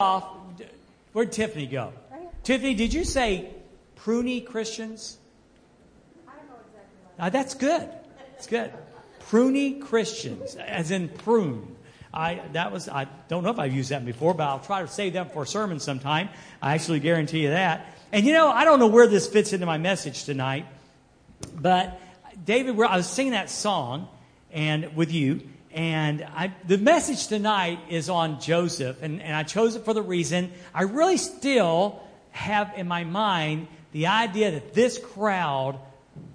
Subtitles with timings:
[0.00, 0.24] off.
[1.12, 1.92] Where'd Tiffany go?
[2.42, 3.48] Tiffany, did you say
[3.96, 5.18] pruny Christians?
[6.26, 7.26] I don't know exactly what.
[7.26, 7.88] Uh, that's good.
[8.36, 8.72] It's good.
[9.30, 11.76] Pruny Christians, as in prune.
[12.12, 14.88] I that was I don't know if I've used that before, but I'll try to
[14.88, 16.28] save that for a sermon sometime.
[16.60, 17.86] I actually guarantee you that.
[18.10, 20.66] And you know, I don't know where this fits into my message tonight,
[21.54, 22.00] but
[22.44, 24.08] David, I was singing that song
[24.52, 29.74] and with you, and I, the message tonight is on Joseph, and, and I chose
[29.74, 32.00] it for the reason I really still
[32.30, 35.78] have in my mind the idea that this crowd,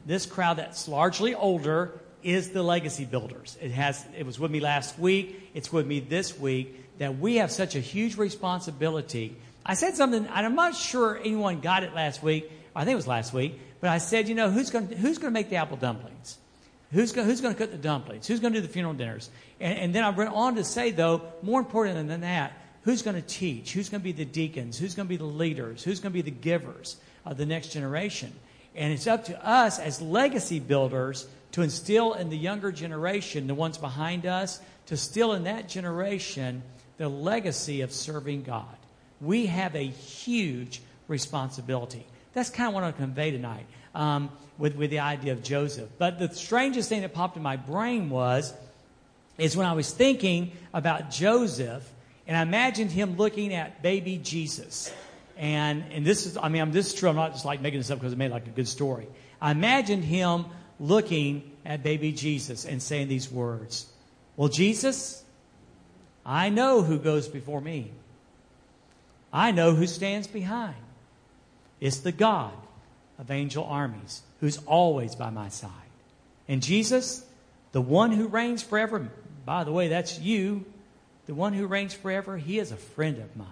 [0.06, 3.58] this crowd that's largely older, is the legacy builders.
[3.62, 5.52] It has, it was with me last week.
[5.54, 9.38] It's with me this week that we have such a huge responsibility.
[9.66, 12.52] I said something, and I'm not sure anyone got it last week.
[12.76, 15.34] I think it was last week, but I said, you know, who's going who's going
[15.34, 16.38] to make the apple dumplings?
[16.92, 18.26] Who's going, who's going to cook the dumplings?
[18.28, 19.30] Who's going to do the funeral dinners?
[19.60, 23.16] And, and then I went on to say, though, more important than that, who's going
[23.16, 23.74] to teach?
[23.74, 24.78] Who's going to be the deacons?
[24.80, 25.84] Who's going to be the leaders?
[25.84, 28.34] Who's going to be the givers of the next generation?
[28.76, 33.56] And it's up to us as legacy builders to instill in the younger generation, the
[33.56, 36.64] ones behind us, to still in that generation
[36.98, 38.66] the legacy of serving God.
[39.22, 42.06] We have a huge responsibility.
[42.40, 45.44] That's kind of what I want to convey tonight um, with, with the idea of
[45.44, 45.90] Joseph.
[45.98, 48.54] But the strangest thing that popped in my brain was,
[49.38, 51.84] is when I was thinking about Joseph,
[52.28, 54.90] and I imagined him looking at baby Jesus.
[55.36, 57.10] And, and this is, I mean, I'm, this is true.
[57.10, 59.10] I'm not just like making this up because it made like a good story.
[59.42, 60.46] I imagined him
[60.80, 63.86] looking at baby Jesus and saying these words
[64.38, 65.26] Well, Jesus,
[66.26, 67.92] I know who goes before me,
[69.34, 70.78] I know who stands behind.
[71.80, 72.54] It's the God
[73.18, 75.72] of angel armies who's always by my side.
[76.48, 77.26] And Jesus,
[77.72, 79.10] the one who reigns forever,
[79.46, 80.66] by the way, that's you,
[81.26, 83.48] the one who reigns forever, he is a friend of mine.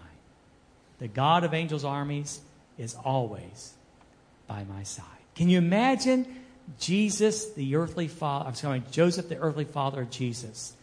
[1.00, 2.40] The God of angels' armies
[2.78, 3.74] is always
[4.48, 5.06] by my side.
[5.36, 6.26] Can you imagine
[6.80, 10.74] Jesus, the earthly father, I'm sorry, Joseph, the earthly father of Jesus,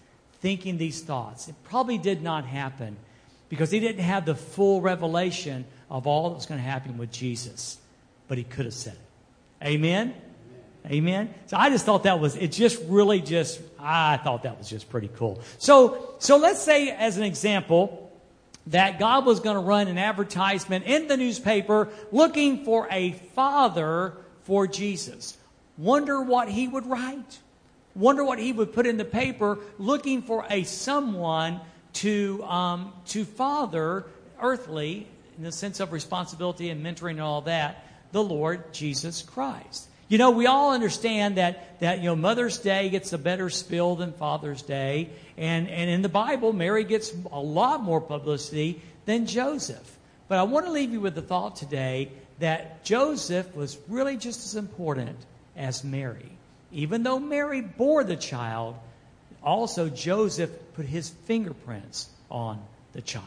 [0.41, 1.49] thinking these thoughts?
[1.49, 2.97] It probably did not happen
[3.49, 7.11] because he didn't have the full revelation of all that was going to happen with
[7.11, 7.79] Jesus,
[8.29, 9.67] but he could have said it.
[9.67, 10.15] Amen?
[10.87, 11.33] Amen.
[11.47, 14.91] So I just thought that was, it just really just, I thought that was just
[14.91, 15.41] pretty cool.
[15.59, 18.13] So, so let's say as an example
[18.67, 24.15] that God was going to run an advertisement in the newspaper looking for a father
[24.43, 25.39] for Jesus.
[25.79, 27.39] Wonder what he would write.
[27.95, 31.61] Wonder what he would put in the paper looking for a someone
[31.95, 34.05] to, um, to father
[34.41, 35.07] earthly
[35.37, 39.89] in the sense of responsibility and mentoring and all that, the Lord Jesus Christ.
[40.09, 43.97] You know, we all understand that, that you know, Mother's Day gets a better spill
[43.97, 45.11] than Father's Day.
[45.37, 49.99] And, and in the Bible, Mary gets a lot more publicity than Joseph.
[50.29, 54.45] But I want to leave you with the thought today that Joseph was really just
[54.45, 55.19] as important
[55.57, 56.31] as Mary.
[56.73, 58.77] Even though Mary bore the child,
[59.43, 62.61] also Joseph put his fingerprints on
[62.93, 63.27] the child.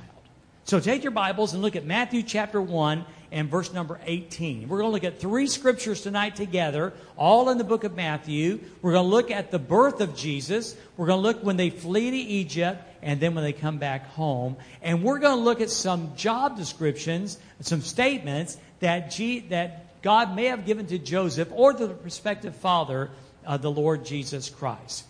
[0.68, 4.68] So take your Bibles and look at Matthew chapter 1 and verse number 18.
[4.68, 8.60] We're going to look at three scriptures tonight together, all in the book of Matthew.
[8.82, 10.76] We're going to look at the birth of Jesus.
[10.98, 14.08] We're going to look when they flee to Egypt and then when they come back
[14.08, 14.58] home.
[14.82, 20.36] And we're going to look at some job descriptions, some statements that, G, that God
[20.36, 23.10] may have given to Joseph or the prospective father
[23.46, 25.06] of the Lord Jesus Christ.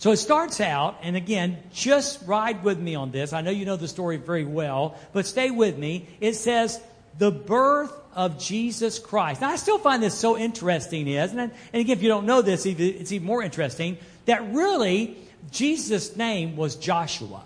[0.00, 3.34] So it starts out, and again, just ride with me on this.
[3.34, 6.08] I know you know the story very well, but stay with me.
[6.20, 6.80] It says,
[7.18, 9.42] the birth of Jesus Christ.
[9.42, 11.50] Now, I still find this so interesting, isn't it?
[11.74, 15.18] And again, if you don't know this, it's even more interesting that really
[15.50, 17.42] Jesus' name was Joshua.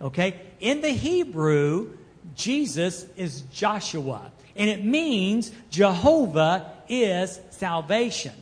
[0.00, 0.40] Okay?
[0.60, 1.90] In the Hebrew,
[2.36, 8.34] Jesus is Joshua, and it means Jehovah is salvation.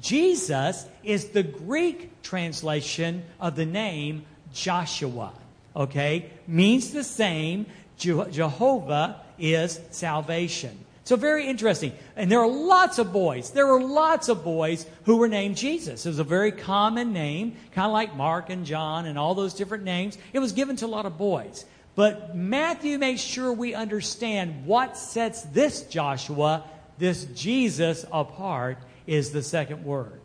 [0.00, 5.32] Jesus is the Greek translation of the name Joshua.
[5.76, 6.30] Okay?
[6.46, 7.66] Means the same.
[7.96, 10.78] Jehovah is salvation.
[11.04, 11.92] So very interesting.
[12.14, 13.50] And there are lots of boys.
[13.50, 16.06] There were lots of boys who were named Jesus.
[16.06, 19.54] It was a very common name, kind of like Mark and John and all those
[19.54, 20.16] different names.
[20.32, 21.64] It was given to a lot of boys.
[21.96, 26.64] But Matthew makes sure we understand what sets this Joshua,
[26.98, 30.20] this Jesus apart is the second word.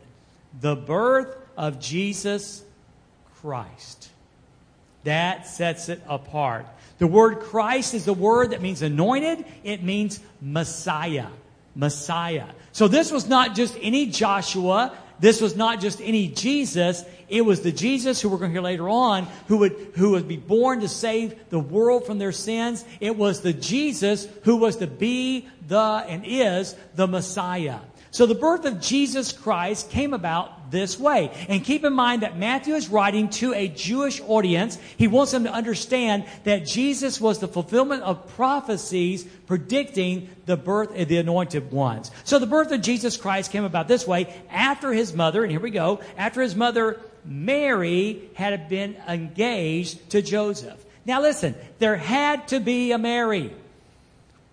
[0.60, 2.64] The birth of Jesus
[3.40, 4.10] Christ.
[5.04, 6.66] That sets it apart.
[6.98, 9.44] The word Christ is a word that means anointed.
[9.62, 11.28] It means Messiah.
[11.74, 12.46] Messiah.
[12.72, 14.96] So this was not just any Joshua.
[15.20, 17.04] this was not just any Jesus.
[17.28, 20.26] It was the Jesus who we're going to hear later on who would, who would
[20.26, 22.84] be born to save the world from their sins.
[23.00, 27.78] It was the Jesus who was to be the and is the Messiah.
[28.16, 31.30] So the birth of Jesus Christ came about this way.
[31.50, 34.78] And keep in mind that Matthew is writing to a Jewish audience.
[34.96, 40.98] He wants them to understand that Jesus was the fulfillment of prophecies predicting the birth
[40.98, 42.10] of the anointed ones.
[42.24, 45.60] So the birth of Jesus Christ came about this way after his mother, and here
[45.60, 50.82] we go, after his mother Mary had been engaged to Joseph.
[51.04, 53.52] Now listen, there had to be a Mary.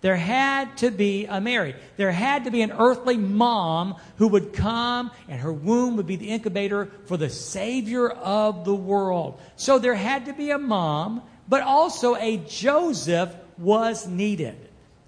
[0.04, 1.74] There had to be a Mary.
[1.96, 6.16] There had to be an earthly mom who would come and her womb would be
[6.16, 9.40] the incubator for the Savior of the world.
[9.56, 14.56] So there had to be a mom, but also a Joseph was needed.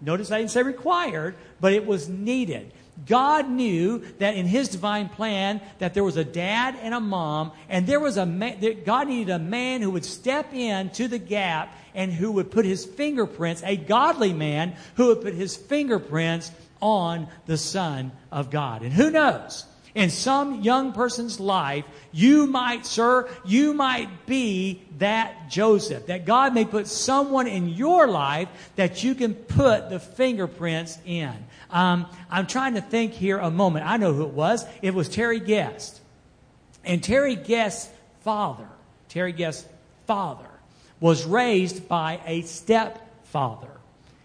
[0.00, 2.72] Notice I didn't say required, but it was needed.
[3.04, 7.52] God knew that in His divine plan that there was a dad and a mom,
[7.68, 11.18] and there was a man, God needed a man who would step in to the
[11.18, 16.52] gap and who would put his fingerprints, a godly man who would put his fingerprints
[16.80, 18.82] on the Son of God.
[18.82, 19.64] And who knows?
[19.94, 26.06] In some young person's life, you might, sir, you might be that Joseph.
[26.06, 31.32] That God may put someone in your life that you can put the fingerprints in.
[31.70, 33.86] Um, I'm trying to think here a moment.
[33.86, 34.66] I know who it was.
[34.82, 35.98] It was Terry Guest.
[36.84, 37.90] And Terry Guest's
[38.20, 38.68] father,
[39.08, 39.66] Terry Guest's
[40.06, 40.45] father,
[41.00, 43.70] was raised by a stepfather.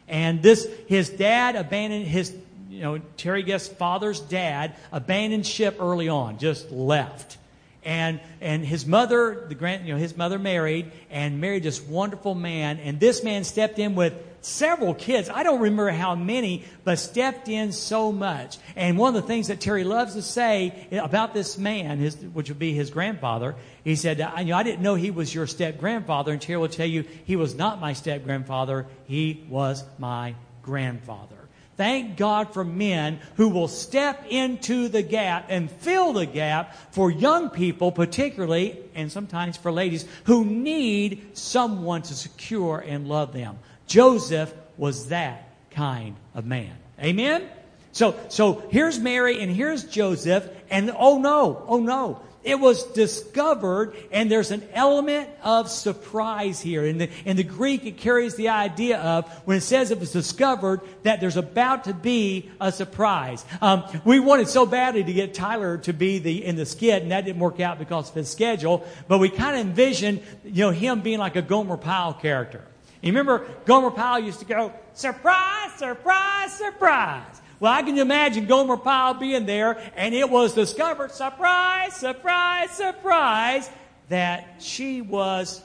[0.08, 2.36] And this, his dad abandoned his,
[2.70, 7.38] you know, Terry Guest's father's dad abandoned ship early on, just left.
[7.84, 12.36] And, and his mother, the grand, you know, his mother married and married this wonderful
[12.36, 12.80] man.
[12.80, 15.30] And this man stepped in with several kids.
[15.30, 18.58] I don't remember how many, but stepped in so much.
[18.76, 22.50] And one of the things that Terry loves to say about this man, his, which
[22.50, 25.48] would be his grandfather, he said, I, you know, I didn't know he was your
[25.48, 26.32] step grandfather.
[26.32, 28.88] And Terry will tell you, he was not my step grandfather.
[29.06, 31.36] He was my grandfather.
[31.78, 37.10] Thank God for men who will step into the gap and fill the gap for
[37.10, 43.58] young people, particularly, and sometimes for ladies, who need someone to secure and love them.
[43.92, 46.74] Joseph was that kind of man.
[46.98, 47.46] Amen?
[47.92, 52.22] So, so here's Mary and here's Joseph, and oh no, oh no.
[52.42, 56.86] It was discovered, and there's an element of surprise here.
[56.86, 60.14] In the, in the Greek, it carries the idea of, when it says it was
[60.14, 63.46] discovered, that there's about to be a surprise.
[63.62, 67.12] Um, we wanted so badly to get Tyler to be the, in the skit, and
[67.12, 70.72] that didn't work out because of his schedule, but we kind of envisioned, you know,
[70.72, 72.64] him being like a Gomer Pyle character.
[73.02, 77.42] You remember Gomer Pyle used to go, surprise, surprise, surprise.
[77.60, 83.70] Well, I can imagine Gomer Pyle being there, and it was discovered, surprise, surprise, surprise,
[84.10, 85.62] that she was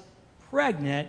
[0.51, 1.09] pregnant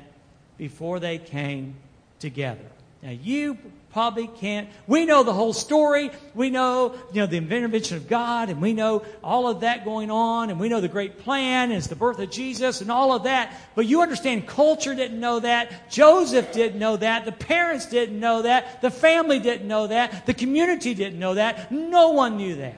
[0.57, 1.75] before they came
[2.19, 2.65] together.
[3.01, 3.57] Now, you
[3.91, 4.69] probably can't.
[4.85, 6.11] We know the whole story.
[6.35, 10.11] We know, you know, the intervention of God, and we know all of that going
[10.11, 13.23] on, and we know the great plan, and the birth of Jesus, and all of
[13.23, 13.53] that.
[13.75, 15.89] But you understand, culture didn't know that.
[15.89, 17.25] Joseph didn't know that.
[17.25, 18.81] The parents didn't know that.
[18.81, 20.25] The family didn't know that.
[20.25, 21.71] The community didn't know that.
[21.71, 22.75] No one knew that.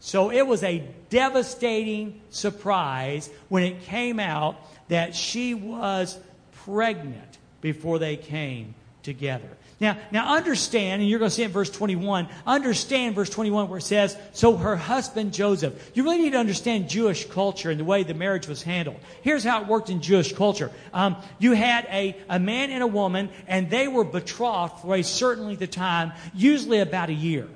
[0.00, 4.56] So it was a devastating surprise when it came out
[4.88, 6.18] that she was
[6.64, 8.74] pregnant before they came
[9.04, 9.48] together.
[9.82, 13.68] Now, now understand, and you're going to see it in verse 21, understand verse 21
[13.68, 15.90] where it says, so her husband Joseph.
[15.92, 19.00] You really need to understand Jewish culture and the way the marriage was handled.
[19.22, 20.70] Here's how it worked in Jewish culture.
[20.94, 25.02] Um, you had a, a man and a woman, and they were betrothed for a
[25.02, 27.48] certain length of time, usually about a year.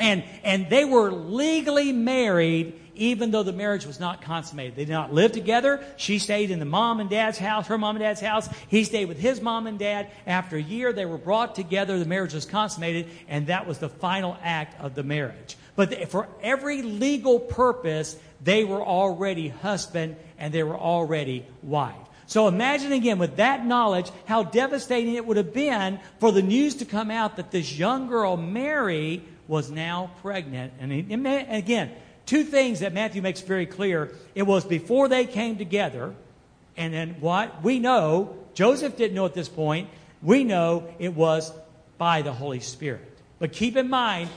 [0.00, 4.76] And, and they were legally married even though the marriage was not consummated.
[4.76, 5.82] They did not live together.
[5.96, 8.48] She stayed in the mom and dad's house, her mom and dad's house.
[8.68, 10.10] He stayed with his mom and dad.
[10.26, 11.98] After a year, they were brought together.
[11.98, 15.56] The marriage was consummated, and that was the final act of the marriage.
[15.76, 21.94] But for every legal purpose, they were already husband and they were already wife.
[22.26, 26.74] So imagine again, with that knowledge, how devastating it would have been for the news
[26.76, 30.74] to come out that this young girl, Mary, was now pregnant.
[30.78, 31.90] And again,
[32.28, 34.14] two things that Matthew makes very clear.
[34.34, 36.14] It was before they came together,
[36.76, 37.62] and then what?
[37.64, 39.88] We know, Joseph didn't know at this point,
[40.22, 41.50] we know it was
[41.96, 43.18] by the Holy Spirit.
[43.38, 44.28] But keep in mind,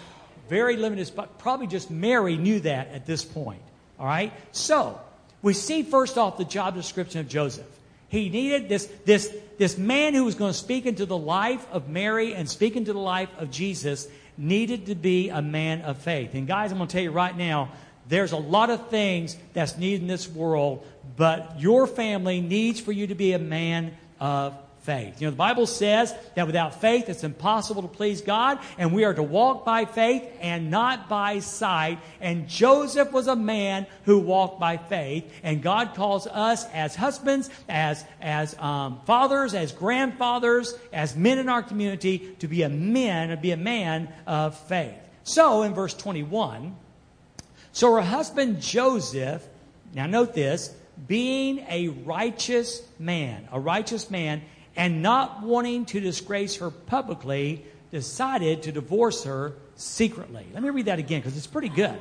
[0.47, 3.61] very limited, probably just Mary knew that at this point.
[3.99, 4.31] All right?
[4.53, 4.99] So,
[5.41, 7.67] we see first off the job description of Joseph.
[8.07, 11.89] He needed this, this, this man who was going to speak into the life of
[11.89, 14.07] Mary and speak into the life of Jesus
[14.41, 16.33] needed to be a man of faith.
[16.33, 17.71] And guys, I'm going to tell you right now,
[18.09, 22.91] there's a lot of things that's needed in this world, but your family needs for
[22.91, 25.21] you to be a man of faith.
[25.21, 29.03] You know, the Bible says that without faith it's impossible to please God, and we
[29.03, 31.99] are to walk by faith and not by sight.
[32.19, 37.49] And Joseph was a man who walked by faith, and God calls us as husbands,
[37.69, 43.29] as, as um, fathers, as grandfathers, as men in our community to be a man,
[43.29, 44.95] to be a man of faith.
[45.23, 46.75] So in verse 21,
[47.71, 49.47] so her husband Joseph,
[49.93, 50.73] now note this,
[51.07, 54.41] being a righteous man, a righteous man,
[54.75, 60.45] and not wanting to disgrace her publicly, decided to divorce her secretly.
[60.53, 61.97] Let me read that again because it's pretty good.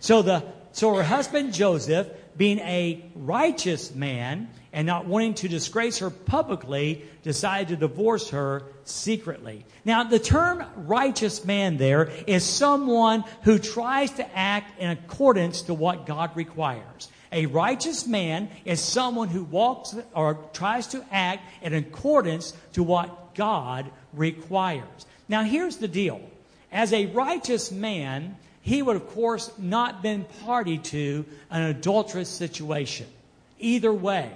[0.00, 5.98] So the so her husband Joseph, being a righteous man and not wanting to disgrace
[5.98, 9.64] her publicly, decided to divorce her secretly.
[9.84, 15.74] Now, the term righteous man there is someone who tries to act in accordance to
[15.74, 17.08] what God requires.
[17.32, 23.34] A righteous man is someone who walks or tries to act in accordance to what
[23.34, 25.06] God requires.
[25.28, 26.20] Now, here's the deal.
[26.72, 33.06] As a righteous man, he would, of course, not been party to an adulterous situation.
[33.58, 34.30] Either way,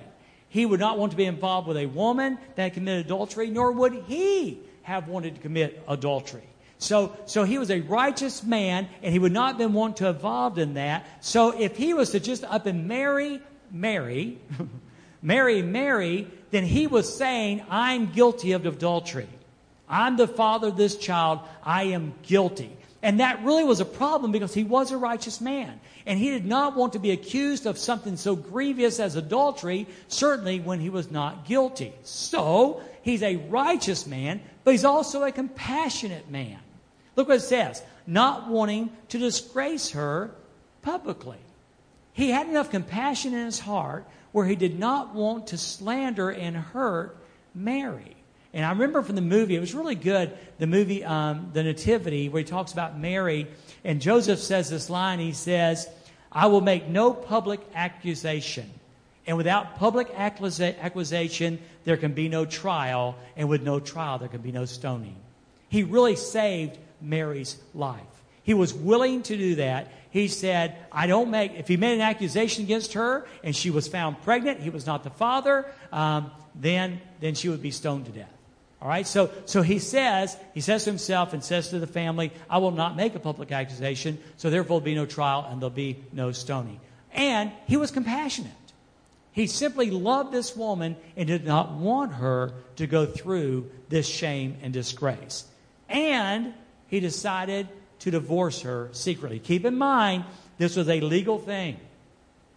[0.48, 3.92] he would not want to be involved with a woman that committed adultery, nor would
[4.06, 6.42] he have wanted to commit adultery.
[6.78, 10.58] So, so he was a righteous man, and he would not been want to involved
[10.58, 11.06] in that.
[11.20, 13.40] So if he was to just up and marry
[13.70, 14.38] Mary,
[15.22, 19.28] marry Mary, then he was saying, I'm guilty of adultery.
[19.88, 21.40] I'm the father of this child.
[21.62, 22.76] I am guilty.
[23.02, 25.78] And that really was a problem because he was a righteous man.
[26.06, 30.58] And he did not want to be accused of something so grievous as adultery, certainly
[30.58, 31.92] when he was not guilty.
[32.02, 36.58] So, he's a righteous man, but he's also a compassionate man.
[37.16, 40.30] Look what it says not wanting to disgrace her
[40.82, 41.38] publicly.
[42.12, 46.56] He had enough compassion in his heart where he did not want to slander and
[46.56, 47.16] hurt
[47.54, 48.16] Mary.
[48.52, 52.28] And I remember from the movie, it was really good, the movie um, The Nativity,
[52.28, 53.48] where he talks about Mary.
[53.82, 55.88] And Joseph says this line he says,
[56.30, 58.70] I will make no public accusation.
[59.26, 63.16] And without public accusation, there can be no trial.
[63.36, 65.16] And with no trial, there can be no stoning.
[65.68, 68.00] He really saved Mary's life.
[68.42, 69.90] He was willing to do that.
[70.10, 73.88] He said, I don't make, if he made an accusation against her and she was
[73.88, 78.12] found pregnant, he was not the father, um, then, then she would be stoned to
[78.12, 78.30] death.
[78.82, 82.32] All right, so, so he says, he says to himself and says to the family,
[82.50, 85.70] I will not make a public accusation, so therefore there'll be no trial and there'll
[85.70, 86.80] be no stoning.
[87.10, 88.52] And he was compassionate.
[89.32, 94.58] He simply loved this woman and did not want her to go through this shame
[94.62, 95.44] and disgrace.
[95.88, 96.52] And
[96.94, 97.66] he decided
[97.98, 99.40] to divorce her secretly.
[99.40, 100.24] Keep in mind,
[100.58, 101.76] this was a legal thing.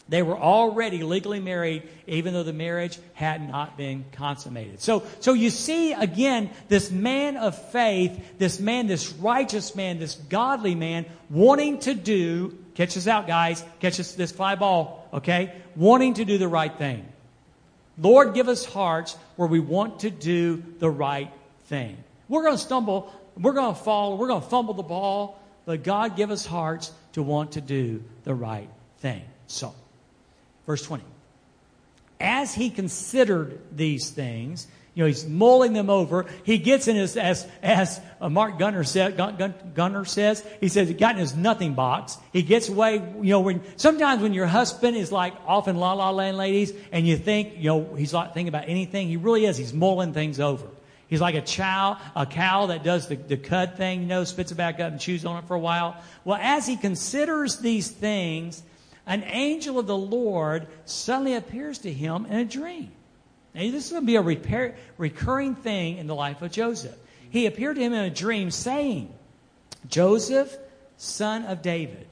[0.09, 4.79] They were already legally married, even though the marriage had not been consummated.
[4.79, 10.13] So, so you see again this man of faith, this man, this righteous man, this
[10.13, 15.51] godly man, wanting to do, catch this out, guys, catch this, this fly ball, okay?
[15.75, 17.03] Wanting to do the right thing.
[17.97, 21.33] Lord, give us hearts where we want to do the right
[21.65, 21.97] thing.
[22.29, 25.83] We're going to stumble, we're going to fall, we're going to fumble the ball, but
[25.83, 29.21] God give us hearts to want to do the right thing.
[29.47, 29.73] So,
[30.67, 31.03] Verse 20.
[32.19, 36.25] As he considered these things, you know, he's mulling them over.
[36.43, 40.87] He gets in his, as, as uh, Mark Gunner, said, Gun, Gunner says, he says
[40.87, 42.17] he got in his nothing box.
[42.33, 45.93] He gets away, you know, when, sometimes when your husband is like off in la
[45.93, 49.45] la land, ladies, and you think, you know, he's not thinking about anything, he really
[49.45, 49.55] is.
[49.55, 50.67] He's mulling things over.
[51.07, 54.51] He's like a chow, a cow that does the, the cud thing, you know, spits
[54.51, 55.95] it back up and chews on it for a while.
[56.25, 58.61] Well, as he considers these things,
[59.05, 62.91] an angel of the Lord suddenly appears to him in a dream.
[63.55, 66.95] Now, this is going to be a repair, recurring thing in the life of Joseph.
[67.29, 69.13] He appeared to him in a dream saying,
[69.89, 70.55] Joseph,
[70.97, 72.05] son of David,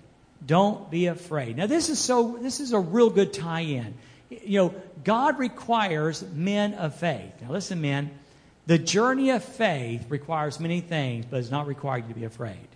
[0.46, 1.58] don't be afraid.
[1.58, 3.94] Now, this is so, this is a real good tie in.
[4.30, 7.34] You know, God requires men of faith.
[7.42, 8.12] Now, listen, men,
[8.67, 12.67] the journey of faith requires many things, but it's not required you to be afraid.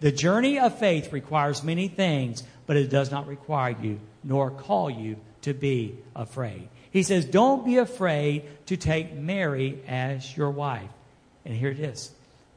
[0.00, 4.90] The journey of faith requires many things, but it does not require you nor call
[4.90, 6.68] you to be afraid.
[6.90, 10.90] He says, Don't be afraid to take Mary as your wife.
[11.44, 12.10] And here it is.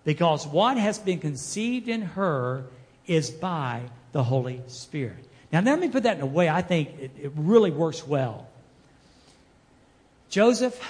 [0.03, 2.65] Because what has been conceived in her
[3.05, 3.81] is by
[4.11, 5.27] the Holy Spirit.
[5.51, 8.47] Now, let me put that in a way I think it, it really works well.
[10.29, 10.81] Joseph,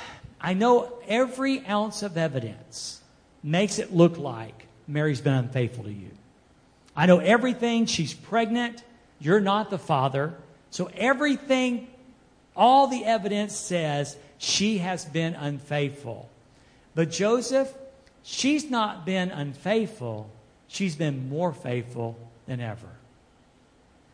[0.41, 2.99] I know every ounce of evidence
[3.43, 6.09] makes it look like Mary's been unfaithful to you.
[6.95, 7.85] I know everything.
[7.85, 8.83] She's pregnant.
[9.19, 10.33] You're not the father.
[10.71, 11.87] So everything,
[12.55, 16.29] all the evidence says she has been unfaithful.
[16.95, 17.71] But Joseph,
[18.23, 20.29] she's not been unfaithful.
[20.67, 22.17] She's been more faithful
[22.47, 22.87] than ever.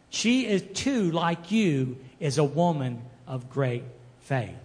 [0.09, 3.83] She is too, like you, is a woman of great
[4.21, 4.55] faith.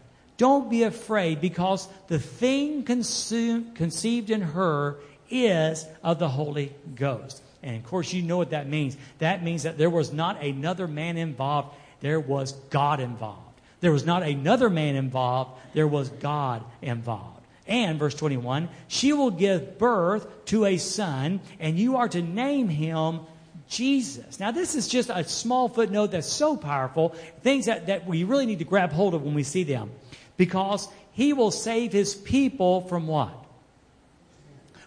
[0.42, 4.96] Don't be afraid because the thing consumed, conceived in her
[5.30, 7.40] is of the Holy Ghost.
[7.62, 8.96] And of course, you know what that means.
[9.20, 13.56] That means that there was not another man involved, there was God involved.
[13.82, 17.40] There was not another man involved, there was God involved.
[17.68, 22.68] And, verse 21, she will give birth to a son, and you are to name
[22.68, 23.20] him
[23.68, 24.40] Jesus.
[24.40, 27.10] Now, this is just a small footnote that's so powerful,
[27.42, 29.92] things that, that we really need to grab hold of when we see them.
[30.36, 33.42] Because he will save his people from what?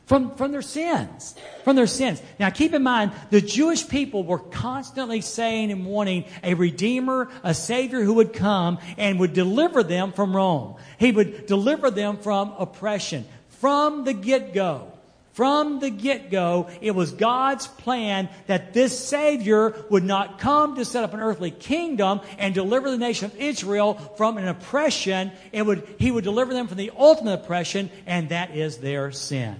[0.05, 1.35] from, from their sins.
[1.63, 2.21] From their sins.
[2.39, 7.53] Now keep in mind, the Jewish people were constantly saying and wanting a Redeemer, a
[7.53, 10.75] Savior who would come and would deliver them from Rome.
[10.99, 13.25] He would deliver them from oppression.
[13.49, 14.91] From the get-go.
[15.35, 21.03] From the get-go, it was God's plan that this Savior would not come to set
[21.03, 25.33] up an earthly kingdom and deliver the nation of Israel from an oppression.
[25.51, 29.57] It would, he would deliver them from the ultimate oppression, and that is their sin.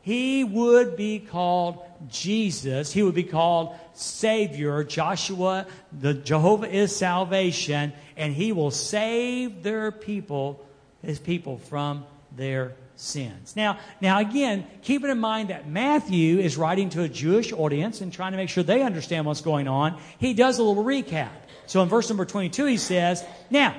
[0.00, 2.90] He would be called Jesus.
[2.90, 4.82] He would be called Savior.
[4.82, 10.66] Joshua, the Jehovah is salvation, and he will save their people,
[11.02, 13.54] his people, from their sins.
[13.56, 18.12] Now, now again, keeping in mind that Matthew is writing to a Jewish audience and
[18.12, 21.30] trying to make sure they understand what's going on, he does a little recap.
[21.66, 23.74] So in verse number 22, he says, Now,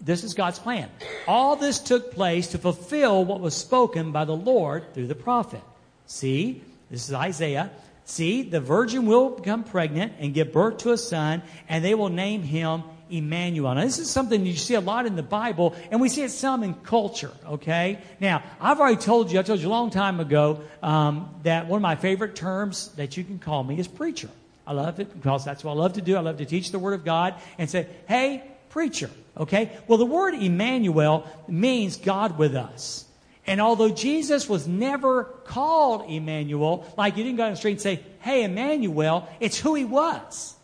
[0.00, 0.90] this is God's plan.
[1.26, 5.62] All this took place to fulfill what was spoken by the Lord through the prophet.
[6.06, 7.70] See, this is Isaiah.
[8.04, 12.08] See, the virgin will become pregnant and give birth to a son, and they will
[12.08, 13.74] name him Emmanuel.
[13.74, 16.30] Now, this is something you see a lot in the Bible, and we see it
[16.30, 17.98] some in culture, okay?
[18.20, 21.78] Now, I've already told you, I told you a long time ago, um, that one
[21.78, 24.30] of my favorite terms that you can call me is preacher.
[24.66, 26.16] I love it because that's what I love to do.
[26.16, 28.42] I love to teach the Word of God and say, hey,
[28.76, 29.10] preacher.
[29.38, 29.70] Okay?
[29.86, 33.06] Well, the word Emmanuel means God with us.
[33.46, 37.80] And although Jesus was never called Emmanuel, like you didn't go down the street and
[37.80, 40.55] say, Hey, Emmanuel, it's who he was.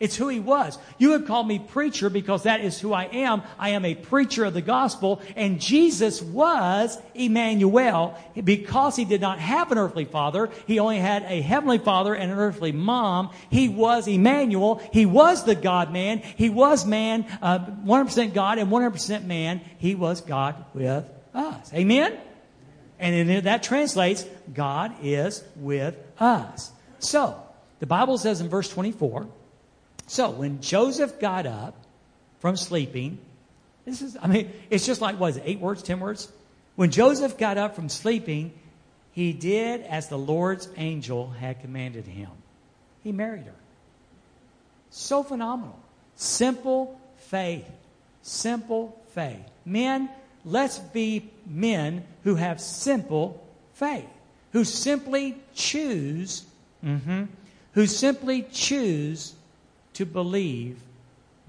[0.00, 0.78] It's who he was.
[0.96, 3.42] You would call me preacher because that is who I am.
[3.58, 5.20] I am a preacher of the gospel.
[5.34, 10.50] And Jesus was Emmanuel because he did not have an earthly father.
[10.68, 13.30] He only had a heavenly father and an earthly mom.
[13.50, 14.80] He was Emmanuel.
[14.92, 16.18] He was the God man.
[16.18, 19.60] He was man, uh, 100% God and 100% man.
[19.78, 21.74] He was God with us.
[21.74, 22.16] Amen?
[23.00, 26.70] And that translates, God is with us.
[27.00, 27.40] So,
[27.80, 29.28] the Bible says in verse 24,
[30.08, 31.76] so when Joseph got up
[32.40, 33.18] from sleeping,
[33.84, 36.30] this is, I mean, it's just like, what is it, eight words, ten words?
[36.76, 38.52] When Joseph got up from sleeping,
[39.12, 42.30] he did as the Lord's angel had commanded him.
[43.04, 43.54] He married her.
[44.90, 45.78] So phenomenal.
[46.16, 47.68] Simple faith.
[48.22, 49.44] Simple faith.
[49.64, 50.08] Men,
[50.44, 54.08] let's be men who have simple faith,
[54.52, 56.44] who simply choose,
[56.84, 57.24] mm-hmm,
[57.72, 59.34] who simply choose
[59.98, 60.78] to believe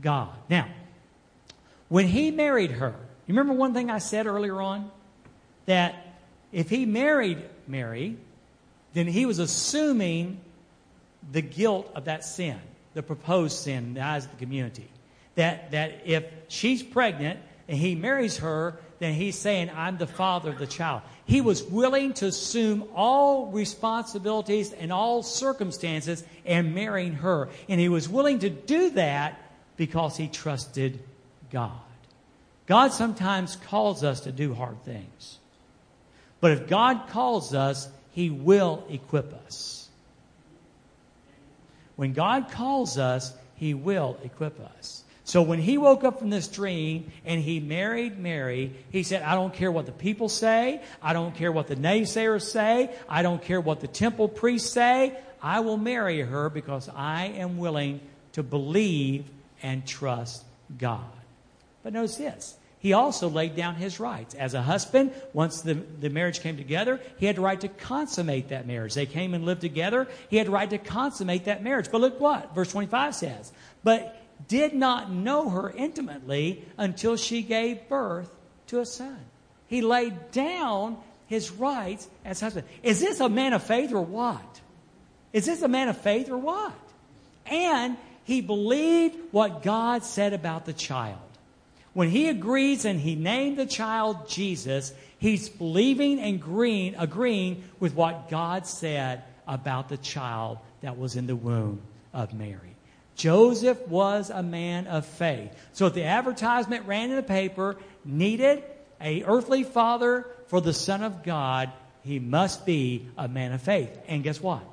[0.01, 0.33] God.
[0.49, 0.67] Now,
[1.87, 2.95] when he married her,
[3.27, 4.89] you remember one thing I said earlier on?
[5.67, 6.15] That
[6.51, 8.17] if he married Mary,
[8.93, 10.39] then he was assuming
[11.31, 12.59] the guilt of that sin,
[12.95, 14.87] the proposed sin in the eyes of the community.
[15.35, 20.51] That, that if she's pregnant and he marries her, then he's saying, I'm the father
[20.51, 21.01] of the child.
[21.25, 27.49] He was willing to assume all responsibilities and all circumstances and marrying her.
[27.69, 29.39] And he was willing to do that
[29.77, 30.99] because he trusted
[31.49, 31.71] God.
[32.67, 35.39] God sometimes calls us to do hard things.
[36.41, 39.87] But if God calls us, he will equip us.
[41.95, 45.03] When God calls us, he will equip us.
[45.29, 49.35] So when he woke up from this dream and he married Mary, he said, I
[49.35, 50.81] don't care what the people say.
[51.03, 52.89] I don't care what the naysayers say.
[53.07, 55.15] I don't care what the temple priests say.
[55.39, 57.99] I will marry her because I am willing
[58.31, 59.29] to believe
[59.61, 60.43] and trust
[60.79, 61.05] God.
[61.83, 62.55] But notice this.
[62.79, 64.33] He also laid down his rights.
[64.33, 68.47] As a husband, once the, the marriage came together, he had the right to consummate
[68.47, 68.95] that marriage.
[68.95, 70.07] They came and lived together.
[70.29, 71.91] He had the right to consummate that marriage.
[71.91, 73.51] But look what verse 25 says.
[73.83, 74.15] But
[74.47, 78.31] did not know her intimately until she gave birth
[78.67, 79.19] to a son.
[79.67, 80.97] He laid down
[81.27, 82.67] his rights as husband.
[82.81, 84.61] Is this a man of faith or what?
[85.31, 86.73] Is this a man of faith or what?
[87.45, 91.17] And He believed what God said about the child.
[91.93, 97.95] When he agrees and he named the child Jesus, he's believing and agreeing, agreeing with
[97.95, 101.81] what God said about the child that was in the womb
[102.13, 102.75] of Mary.
[103.19, 105.53] Joseph was a man of faith.
[105.73, 108.63] So if the advertisement ran in the paper, needed
[109.01, 111.69] a earthly father for the Son of God,
[112.01, 113.89] he must be a man of faith.
[114.07, 114.63] And guess what?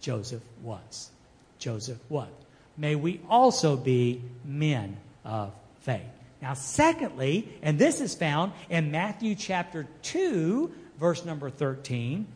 [0.00, 1.10] Joseph was.
[1.58, 2.30] Joseph was.
[2.78, 6.00] May we also be men of faith.
[6.40, 12.26] Now, secondly, and this is found in Matthew chapter 2, verse number 13.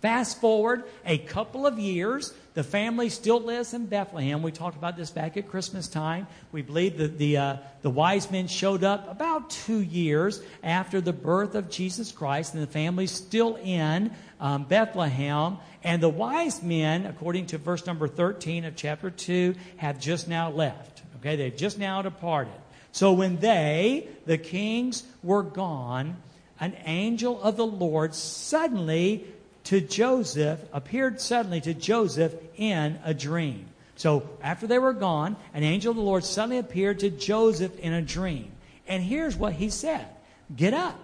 [0.00, 4.40] Fast forward a couple of years, the family still lives in Bethlehem.
[4.40, 6.28] We talked about this back at Christmas time.
[6.52, 11.12] We believe that the, uh, the wise men showed up about two years after the
[11.12, 15.58] birth of Jesus Christ, and the family's still in um, Bethlehem.
[15.82, 20.50] And the wise men, according to verse number 13 of chapter 2, have just now
[20.50, 21.02] left.
[21.16, 22.54] Okay, they've just now departed.
[22.92, 26.18] So when they, the kings, were gone,
[26.60, 29.26] an angel of the Lord suddenly
[29.64, 33.66] to Joseph, appeared suddenly to Joseph in a dream.
[33.96, 37.92] So after they were gone, an angel of the Lord suddenly appeared to Joseph in
[37.92, 38.50] a dream.
[38.86, 40.06] And here's what he said
[40.54, 40.98] Get up,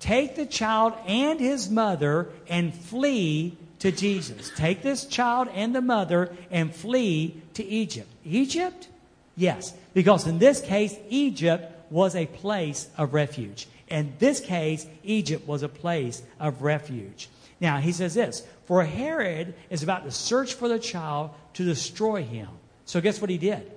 [0.00, 4.50] take the child and his mother, and flee to Jesus.
[4.56, 8.08] Take this child and the mother and flee to Egypt.
[8.24, 8.88] Egypt?
[9.36, 13.66] Yes, because in this case, Egypt was a place of refuge.
[13.88, 17.28] In this case, Egypt was a place of refuge.
[17.62, 22.24] Now, he says this For Herod is about to search for the child to destroy
[22.24, 22.48] him.
[22.84, 23.70] So, guess what he did?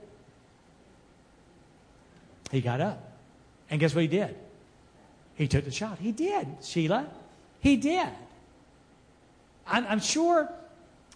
[2.51, 3.13] He got up.
[3.69, 4.35] And guess what he did?
[5.35, 5.99] He took the child.
[5.99, 7.07] He did, Sheila.
[7.59, 8.09] He did.
[9.67, 10.51] I'm, I'm sure,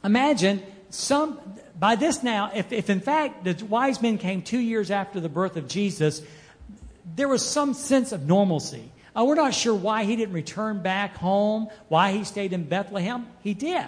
[0.04, 1.40] imagine some,
[1.80, 5.30] by this now, if, if in fact the wise men came two years after the
[5.30, 6.22] birth of Jesus,
[7.16, 8.92] there was some sense of normalcy.
[9.20, 13.28] Uh, we're not sure why he didn't return back home, why he stayed in Bethlehem.
[13.42, 13.86] He did.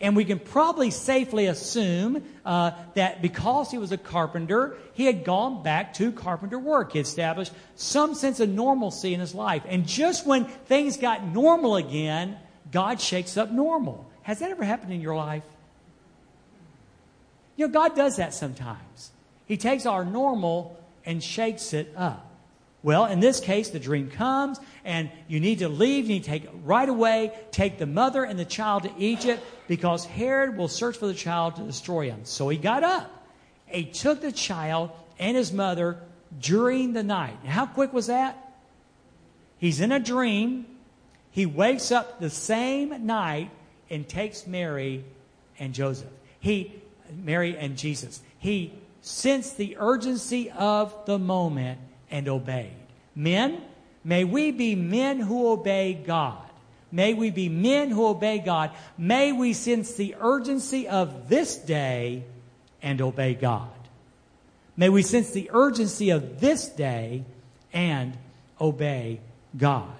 [0.00, 5.24] And we can probably safely assume uh, that because he was a carpenter, he had
[5.24, 6.92] gone back to carpenter work.
[6.92, 9.62] He established some sense of normalcy in his life.
[9.66, 12.36] And just when things got normal again,
[12.72, 14.10] God shakes up normal.
[14.22, 15.44] Has that ever happened in your life?
[17.56, 19.12] You know, God does that sometimes.
[19.46, 22.23] He takes our normal and shakes it up.
[22.84, 26.04] Well, in this case, the dream comes, and you need to leave.
[26.04, 30.04] You need to take right away, take the mother and the child to Egypt, because
[30.04, 32.20] Herod will search for the child to destroy him.
[32.24, 33.26] So he got up.
[33.64, 35.98] He took the child and his mother
[36.38, 37.38] during the night.
[37.46, 38.36] how quick was that?
[39.56, 40.66] He's in a dream.
[41.30, 43.50] He wakes up the same night
[43.88, 45.04] and takes Mary
[45.58, 46.10] and Joseph.
[46.38, 48.20] He Mary and Jesus.
[48.38, 51.78] He sensed the urgency of the moment
[52.14, 52.70] and obeyed.
[53.16, 53.60] Men,
[54.04, 56.38] may we be men who obey God.
[56.92, 58.70] May we be men who obey God.
[58.96, 62.22] May we sense the urgency of this day
[62.80, 63.68] and obey God.
[64.76, 67.24] May we sense the urgency of this day
[67.72, 68.16] and
[68.60, 69.18] obey
[69.56, 69.90] God.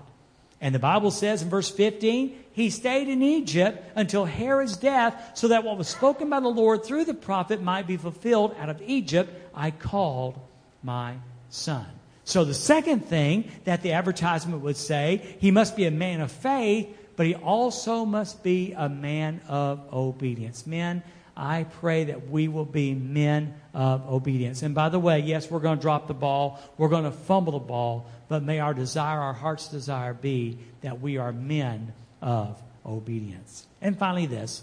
[0.61, 5.48] And the Bible says in verse 15, he stayed in Egypt until Herod's death, so
[5.48, 8.55] that what was spoken by the Lord through the prophet might be fulfilled.
[8.61, 10.38] Out of Egypt I called
[10.81, 11.16] my
[11.50, 11.87] son.
[12.24, 16.32] So the second thing that the advertisement would say, he must be a man of
[16.32, 20.66] faith, but he also must be a man of obedience.
[20.66, 21.02] Men,
[21.37, 24.62] I pray that we will be men of obedience.
[24.62, 27.52] And by the way, yes, we're going to drop the ball, we're going to fumble
[27.52, 32.60] the ball, but may our desire, our heart's desire be that we are men of
[32.87, 33.66] obedience.
[33.82, 34.62] And finally, this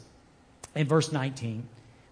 [0.75, 1.67] in verse 19,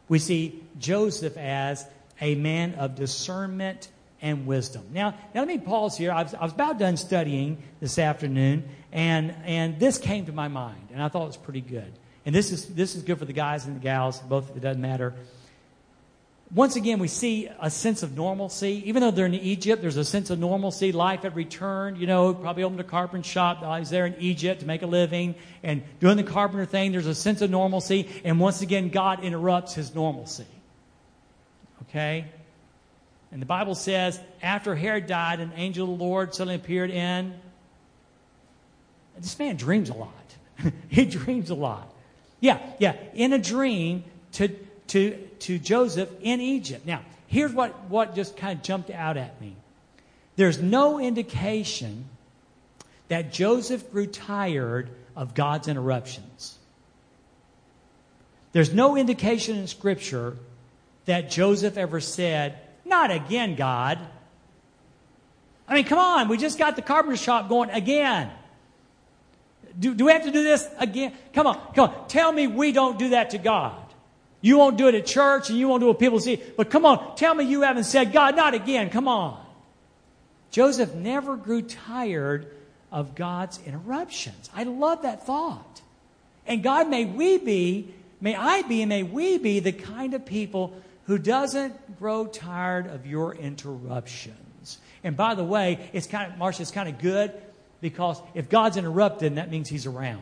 [0.09, 1.85] we see Joseph as
[2.21, 3.87] a man of discernment
[4.21, 4.85] and wisdom.
[4.91, 6.11] Now, now let me pause here.
[6.11, 10.47] I was, I was about done studying this afternoon, and, and this came to my
[10.47, 11.91] mind, and I thought it was pretty good.
[12.25, 14.81] And this is, this is good for the guys and the gals, both, it doesn't
[14.81, 15.15] matter
[16.53, 18.81] once again, we see a sense of normalcy.
[18.87, 20.91] Even though they're in Egypt, there's a sense of normalcy.
[20.91, 21.99] Life had returned.
[21.99, 23.61] You know, probably opened a carpenter shop.
[23.61, 26.91] I there in Egypt to make a living and doing the carpenter thing.
[26.91, 28.09] There's a sense of normalcy.
[28.23, 30.47] And once again, God interrupts his normalcy.
[31.83, 32.25] Okay?
[33.31, 37.33] And the Bible says, after Herod died, an angel of the Lord suddenly appeared in.
[39.17, 40.13] This man dreams a lot.
[40.89, 41.93] he dreams a lot.
[42.39, 42.95] Yeah, yeah.
[43.13, 44.49] In a dream to
[44.89, 46.85] to, to Joseph in Egypt.
[46.85, 49.55] Now, here's what, what just kind of jumped out at me.
[50.35, 52.05] There's no indication
[53.07, 56.57] that Joseph grew tired of God's interruptions.
[58.51, 60.37] There's no indication in Scripture
[61.05, 62.57] that Joseph ever said,
[62.89, 63.99] Not again, God.
[65.67, 68.31] I mean, come on, we just got the carpenter shop going again.
[69.79, 71.13] Do, do we have to do this again?
[71.33, 72.07] Come on, come on.
[72.07, 73.79] Tell me we don't do that to God.
[74.41, 76.41] You won't do it at church and you won't do it people see.
[76.57, 78.89] But come on, tell me you haven't said, God, not again.
[78.89, 79.39] Come on.
[80.49, 82.47] Joseph never grew tired
[82.91, 84.49] of God's interruptions.
[84.55, 85.81] I love that thought.
[86.47, 90.25] And God, may we be, may I be, and may we be the kind of
[90.25, 90.73] people
[91.09, 94.77] who doesn't grow tired of your interruptions.
[95.03, 97.33] And by the way, it's kind of, Marcia, it's kind of good
[97.81, 100.21] because if God's interrupted, that means He's around.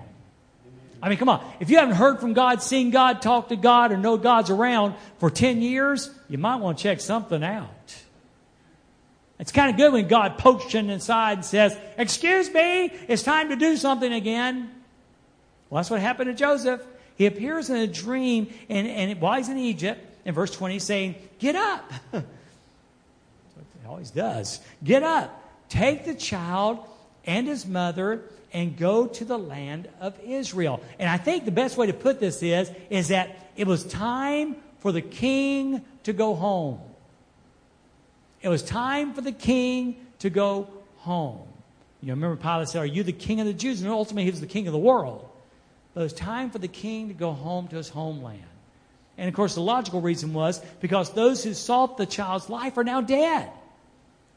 [1.01, 1.45] I mean, come on.
[1.59, 4.95] If you haven't heard from God, seen God, talked to God, or know God's around
[5.17, 7.67] for 10 years, you might want to check something out.
[9.39, 13.49] It's kind of good when God pokes you inside and says, Excuse me, it's time
[13.49, 14.71] to do something again.
[15.69, 16.81] Well, that's what happened to Joseph.
[17.17, 21.15] He appears in a dream, and, and while he's in Egypt, in verse 20, saying,
[21.39, 21.91] Get up.
[23.81, 24.59] He always does.
[24.83, 25.41] Get up.
[25.69, 26.85] Take the child
[27.25, 30.81] and his mother and go to the land of Israel.
[30.99, 34.57] And I think the best way to put this is, is that it was time
[34.79, 36.81] for the king to go home.
[38.41, 41.47] It was time for the king to go home.
[42.01, 43.81] You know, remember Pilate said, Are you the king of the Jews?
[43.81, 45.29] And ultimately, he was the king of the world.
[45.93, 48.43] But it was time for the king to go home to his homeland.
[49.17, 52.83] And of course, the logical reason was because those who sought the child's life are
[52.83, 53.49] now dead.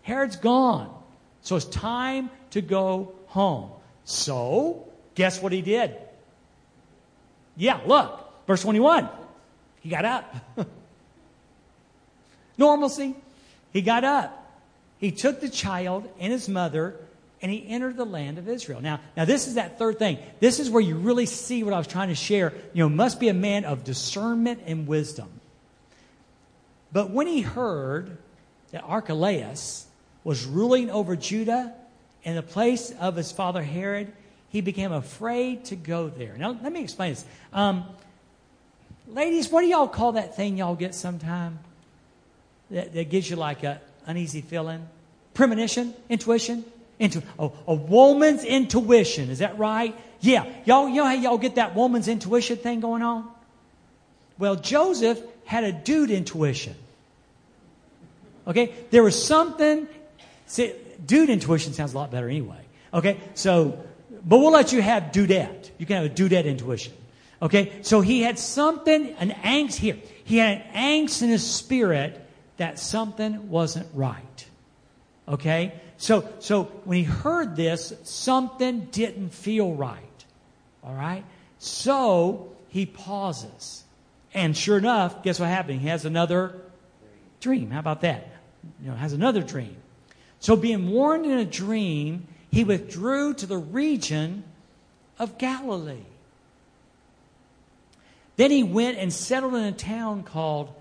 [0.03, 0.95] Herod's gone.
[1.43, 3.71] So it's time to go home.
[4.05, 5.95] So, guess what he did?
[7.57, 9.09] Yeah, look, verse 21.
[9.81, 10.35] He got up.
[12.59, 13.15] Normalcy.
[13.73, 14.37] He got up.
[14.99, 16.97] He took the child and his mother
[17.43, 18.81] and he entered the land of Israel.
[18.81, 20.19] Now, now this is that third thing.
[20.41, 22.53] This is where you really see what I was trying to share.
[22.75, 25.29] You know, must be a man of discernment and wisdom.
[26.93, 28.19] But when he heard
[28.73, 29.87] that Archelaus
[30.23, 31.73] was ruling over Judah
[32.25, 34.13] in the place of his father Herod,
[34.51, 36.35] he became afraid to go there.
[36.37, 37.25] Now, let me explain this.
[37.53, 37.85] Um,
[39.09, 41.61] ladies, what do y'all call that thing y'all get sometime
[42.71, 44.87] that, that gives you like a uneasy feeling?
[45.33, 45.95] Premonition?
[46.09, 46.65] Intuition?
[47.01, 49.31] Intu- oh, a woman's intuition.
[49.31, 49.99] Is that right?
[50.21, 50.45] Yeah.
[50.67, 53.27] Y'all, you know how y'all get that woman's intuition thing going on?
[54.39, 56.75] Well, Joseph had a dude intuition.
[58.47, 58.75] Okay?
[58.91, 59.89] There was something.
[60.47, 62.61] See, dude intuition sounds a lot better anyway.
[62.93, 63.19] Okay?
[63.33, 63.83] So,
[64.25, 65.71] but we'll let you have dudette.
[65.79, 66.93] You can have a dudette intuition.
[67.41, 67.73] Okay?
[67.81, 69.97] So he had something, an angst here.
[70.25, 72.21] He had an angst in his spirit
[72.59, 74.47] that something wasn't right.
[75.27, 75.73] Okay?
[76.01, 80.25] So, so when he heard this, something didn't feel right.
[80.83, 81.25] All right?
[81.59, 83.85] So he pauses.
[84.33, 85.83] And sure enough, guess what happened?
[85.83, 86.55] He has another
[87.41, 87.71] dream.
[87.71, 88.27] How about that?
[88.83, 89.77] You know, has another dream.
[90.39, 94.45] So being warned in a dream, he withdrew to the region
[95.19, 96.07] of Galilee.
[98.37, 100.73] Then he went and settled in a town called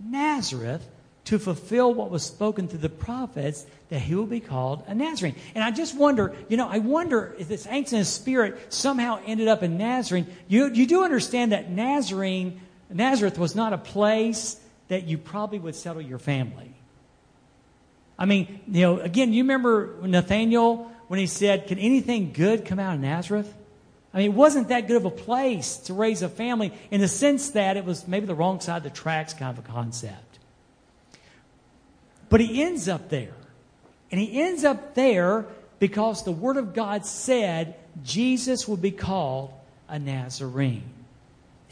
[0.00, 0.88] Nazareth
[1.26, 5.34] to fulfill what was spoken through the prophets that he will be called a Nazarene.
[5.54, 9.62] And I just wonder, you know, I wonder if this ancient spirit somehow ended up
[9.62, 10.26] in Nazarene.
[10.48, 14.58] You, you do understand that Nazarene, Nazareth was not a place
[14.88, 16.72] that you probably would settle your family.
[18.18, 22.78] I mean, you know, again, you remember Nathaniel when he said, Can anything good come
[22.78, 23.52] out of Nazareth?
[24.14, 27.08] I mean, it wasn't that good of a place to raise a family in the
[27.08, 30.25] sense that it was maybe the wrong side of the tracks kind of a concept.
[32.28, 33.34] But he ends up there.
[34.10, 35.46] And he ends up there
[35.78, 39.52] because the Word of God said Jesus would be called
[39.88, 40.84] a Nazarene.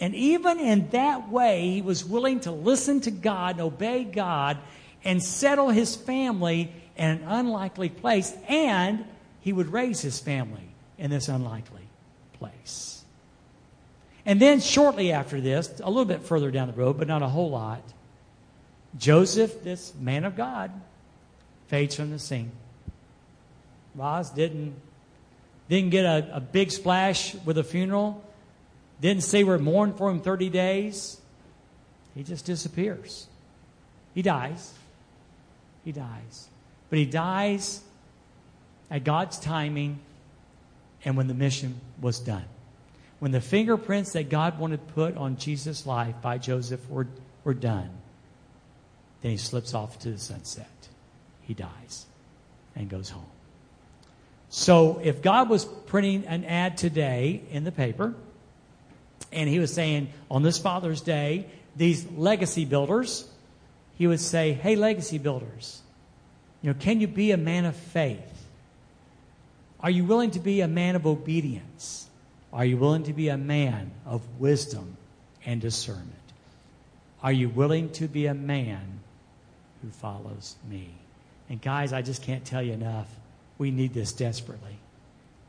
[0.01, 4.59] And even in that way, he was willing to listen to God and obey God
[5.05, 9.05] and settle his family in an unlikely place, and
[9.40, 11.88] he would raise his family in this unlikely
[12.35, 13.05] place.
[14.27, 17.29] And then, shortly after this, a little bit further down the road, but not a
[17.29, 17.83] whole lot,
[18.98, 20.70] Joseph, this man of God,
[21.68, 22.52] fades from the scene.
[23.94, 24.74] Roz didn't,
[25.68, 28.22] didn't get a, a big splash with a funeral,
[29.00, 31.20] didn't say we're mourning for him 30 days.
[32.14, 33.26] He just disappears.
[34.14, 34.74] He dies
[35.85, 36.48] he dies.
[36.88, 37.80] But he dies
[38.90, 39.98] at God's timing
[41.04, 42.44] and when the mission was done.
[43.18, 47.07] When the fingerprints that God wanted put on Jesus' life by Joseph were,
[47.44, 47.90] were done,
[49.24, 50.68] then he slips off to the sunset.
[51.40, 52.04] He dies
[52.76, 53.24] and goes home.
[54.50, 58.12] So if God was printing an ad today in the paper,
[59.32, 63.26] and he was saying, on this Father's Day, these legacy builders,
[63.96, 65.80] he would say, Hey, legacy builders,
[66.60, 68.46] you know, can you be a man of faith?
[69.80, 72.10] Are you willing to be a man of obedience?
[72.52, 74.98] Are you willing to be a man of wisdom
[75.46, 76.12] and discernment?
[77.22, 79.00] Are you willing to be a man
[79.85, 80.88] who follows me?
[81.49, 83.09] And guys, I just can't tell you enough.
[83.59, 84.79] We need this desperately.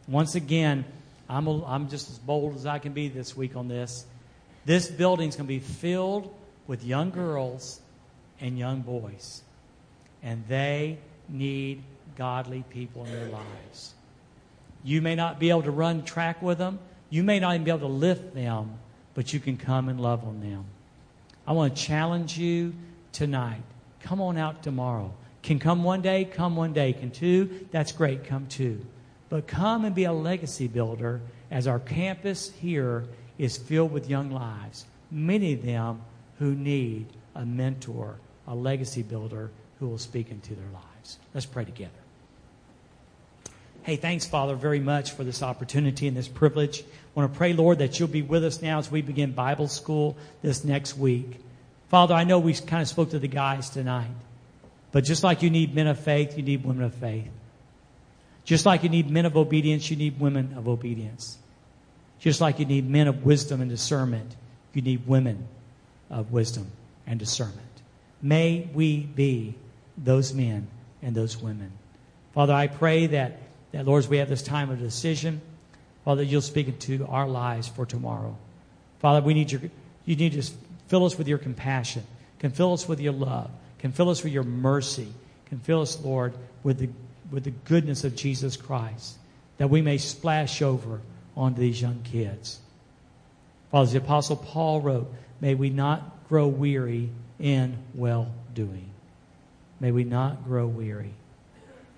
[0.07, 0.85] Once again,
[1.29, 4.05] I'm, a, I'm just as bold as I can be this week on this.
[4.65, 6.33] This building's going to be filled
[6.67, 7.79] with young girls
[8.39, 9.41] and young boys.
[10.21, 10.97] And they
[11.29, 11.81] need
[12.17, 13.93] godly people in their lives.
[14.83, 16.79] You may not be able to run track with them.
[17.09, 18.73] You may not even be able to lift them,
[19.13, 20.65] but you can come and love on them.
[21.47, 22.73] I want to challenge you
[23.11, 23.61] tonight.
[24.05, 25.11] Come on out tomorrow.
[25.41, 26.93] Can come one day, come one day.
[26.93, 28.85] Can two, that's great, come two.
[29.29, 33.05] But come and be a legacy builder as our campus here
[33.39, 36.01] is filled with young lives, many of them
[36.37, 38.15] who need a mentor,
[38.47, 41.17] a legacy builder who will speak into their lives.
[41.33, 41.91] Let's pray together.
[43.81, 46.81] Hey, thanks, Father, very much for this opportunity and this privilege.
[46.81, 49.67] I want to pray, Lord, that you'll be with us now as we begin Bible
[49.67, 51.39] school this next week.
[51.89, 54.11] Father, I know we kind of spoke to the guys tonight,
[54.91, 57.29] but just like you need men of faith, you need women of faith.
[58.43, 61.37] Just like you need men of obedience, you need women of obedience.
[62.19, 64.35] Just like you need men of wisdom and discernment,
[64.73, 65.47] you need women
[66.09, 66.71] of wisdom
[67.07, 67.61] and discernment.
[68.21, 69.55] May we be
[69.97, 70.67] those men
[71.01, 71.71] and those women.
[72.33, 73.39] Father, I pray that
[73.75, 75.41] that, Lord, as we have this time of decision,
[76.05, 78.37] Father, you'll speak into our lives for tomorrow.
[78.99, 79.61] Father, we need your,
[80.05, 80.49] you need to
[80.87, 82.03] fill us with your compassion,
[82.39, 85.07] can fill us with your love, can fill us with your mercy,
[85.47, 86.89] can fill us, Lord, with the,
[87.31, 89.17] with the goodness of Jesus Christ,
[89.57, 91.01] that we may splash over
[91.35, 92.59] onto these young kids.
[93.71, 98.89] Father, the Apostle Paul wrote, may we not grow weary in well doing.
[99.79, 101.13] May we not grow weary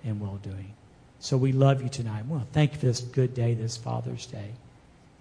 [0.04, 0.74] in well doing.
[1.20, 2.26] So we love you tonight.
[2.26, 4.50] We thank you for this good day, this Father's Day.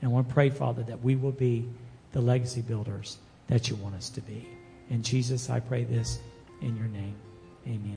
[0.01, 1.67] And I want to pray, Father, that we will be
[2.11, 4.47] the legacy builders that you want us to be.
[4.89, 6.19] In Jesus, I pray this
[6.61, 7.15] in your name.
[7.65, 7.95] Amen.